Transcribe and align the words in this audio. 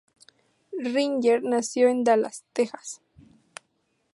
Ringer 0.83 1.43
nació 1.43 1.87
en 1.87 2.03
Dallas, 2.03 2.43
Texas. 2.53 3.03